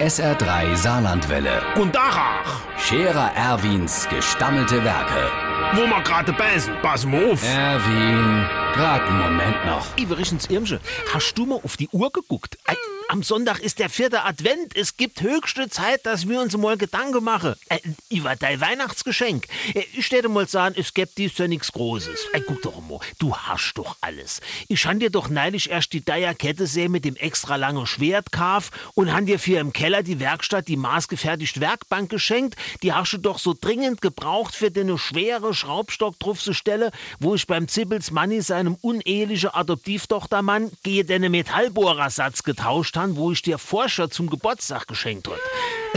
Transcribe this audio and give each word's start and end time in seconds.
SR3 0.00 0.76
Saarlandwelle. 0.76 1.62
Und 1.76 1.94
Dachach, 1.94 2.60
Scherer 2.78 3.32
Erwins 3.34 4.06
gestammelte 4.10 4.84
Werke. 4.84 5.30
wo 5.72 5.86
wir 5.86 6.02
gerade 6.02 6.32
beißen, 6.34 6.74
pass 6.82 7.06
mal 7.06 7.32
auf. 7.32 7.42
Erwin, 7.42 8.46
grad 8.74 9.02
einen 9.02 9.18
Moment 9.18 9.64
noch. 9.64 9.86
Iverichens 9.96 10.46
Irmsche, 10.50 10.80
hast 11.12 11.34
du 11.38 11.46
mal 11.46 11.58
auf 11.62 11.76
die 11.78 11.88
Uhr 11.92 12.12
geguckt? 12.12 12.58
Ei, 12.66 12.75
am 13.16 13.22
Sonntag 13.22 13.60
ist 13.60 13.78
der 13.78 13.88
vierte 13.88 14.24
Advent. 14.24 14.76
Es 14.76 14.98
gibt 14.98 15.22
höchste 15.22 15.70
Zeit, 15.70 16.04
dass 16.04 16.28
wir 16.28 16.38
uns 16.38 16.54
mal 16.54 16.76
Gedanken 16.76 17.24
machen. 17.24 17.54
Äh, 17.70 17.78
über 18.10 18.36
dein 18.36 18.60
Weihnachtsgeschenk. 18.60 19.46
Äh, 19.72 19.84
ich 19.94 20.10
hätte 20.10 20.28
mal 20.28 20.46
sagen, 20.46 20.74
es 20.78 20.92
gibt 20.92 21.16
dies 21.16 21.38
ja 21.38 21.48
nichts 21.48 21.72
Großes. 21.72 22.26
Äh, 22.34 22.42
guck 22.46 22.60
doch 22.60 22.78
mal, 22.82 23.00
du 23.18 23.34
hast 23.34 23.72
doch 23.76 23.96
alles. 24.02 24.42
Ich 24.68 24.84
han 24.84 25.00
dir 25.00 25.08
doch 25.08 25.30
neulich 25.30 25.70
erst 25.70 25.94
die 25.94 26.04
Dyer-Kette 26.04 26.66
sehen 26.66 26.92
mit 26.92 27.06
dem 27.06 27.16
extra 27.16 27.56
langen 27.56 27.86
Schwert 27.86 28.32
kauf 28.32 28.70
und 28.92 29.10
han 29.14 29.24
dir 29.24 29.38
für 29.38 29.60
im 29.60 29.72
Keller 29.72 30.02
die 30.02 30.20
Werkstatt 30.20 30.68
die 30.68 30.76
maßgefertigte 30.76 31.62
Werkbank 31.62 32.10
geschenkt. 32.10 32.56
Die 32.82 32.92
hast 32.92 33.14
du 33.14 33.16
doch 33.16 33.38
so 33.38 33.54
dringend 33.58 34.02
gebraucht 34.02 34.54
für 34.54 34.70
deine 34.70 34.98
schwere 34.98 35.54
Schraubstock 35.54 36.18
drauf 36.18 36.42
zu 36.42 36.52
stellen, 36.52 36.90
wo 37.18 37.34
ich 37.34 37.46
beim 37.46 37.66
Zippels 37.66 38.10
Manni 38.10 38.42
seinem 38.42 38.74
unehelichen 38.82 39.54
Adoptivtochtermann 39.54 40.70
gehe 40.82 41.06
deine 41.06 41.30
Metallbohrersatz 41.30 42.42
getauscht 42.42 42.98
han, 42.98 43.05
wo 43.14 43.30
ich 43.30 43.42
dir 43.42 43.58
Forscher 43.58 44.10
zum 44.10 44.28
Geburtstag 44.28 44.88
geschenkt 44.88 45.28
hat. 45.28 45.38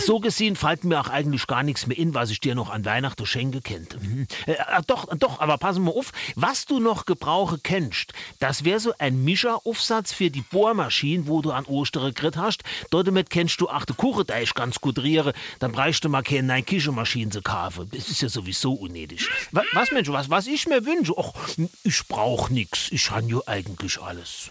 So 0.00 0.20
gesehen 0.20 0.56
fällt 0.56 0.84
mir 0.84 1.00
auch 1.00 1.08
eigentlich 1.08 1.46
gar 1.46 1.62
nichts 1.62 1.86
mehr 1.86 1.98
in, 1.98 2.14
was 2.14 2.30
ich 2.30 2.40
dir 2.40 2.54
noch 2.54 2.70
an 2.70 2.84
Weihnachten 2.84 3.26
schenken 3.26 3.62
könnte. 3.62 3.98
Mhm. 3.98 4.26
Äh, 4.46 4.52
äh, 4.52 4.82
doch, 4.86 5.06
doch, 5.16 5.40
aber 5.40 5.58
pass 5.58 5.78
mal 5.78 5.90
auf, 5.90 6.12
was 6.34 6.66
du 6.66 6.78
noch 6.78 7.04
gebrauche 7.04 7.58
kennst, 7.62 8.12
das 8.38 8.64
wäre 8.64 8.80
so 8.80 8.92
ein 8.98 9.24
Mischeraufsatz 9.24 10.12
für 10.12 10.30
die 10.30 10.42
Bohrmaschine, 10.42 11.26
wo 11.26 11.42
du 11.42 11.50
an 11.50 11.64
Ostere 11.64 12.12
grit 12.12 12.36
hast. 12.36 12.62
Dort 12.90 13.08
damit 13.08 13.30
kennst 13.30 13.60
du 13.60 13.68
achte 13.68 13.94
Kuchendeich 13.94 14.54
ganz 14.54 14.80
gut 14.80 14.98
riere, 14.98 15.32
dann 15.58 15.72
brauchst 15.72 16.04
du 16.04 16.08
mal 16.08 16.22
keine 16.22 16.46
neue 16.46 16.62
Küchenmaschine 16.62 17.30
zu 17.30 17.42
kaufen. 17.42 17.88
Das 17.92 18.08
ist 18.08 18.22
ja 18.22 18.28
sowieso 18.28 18.74
unnötig. 18.74 19.28
Was, 19.52 19.64
was 19.72 19.90
Mensch, 19.90 20.08
was, 20.10 20.30
was 20.30 20.46
ich 20.46 20.66
mir 20.66 20.84
wünsche? 20.84 21.16
Och, 21.16 21.34
ich 21.82 22.06
brauch 22.06 22.50
nix, 22.50 22.90
ich 22.92 23.10
han 23.10 23.28
ja 23.28 23.38
eigentlich 23.46 24.00
alles. 24.00 24.50